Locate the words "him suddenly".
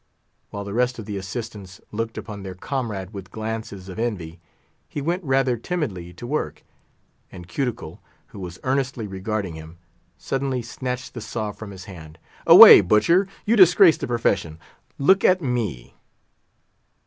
9.53-10.63